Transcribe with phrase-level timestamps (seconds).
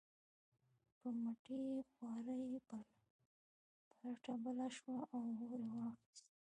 [0.99, 2.43] په مټې خوارۍ
[3.97, 6.25] پلته بله شوه او اور یې واخیست.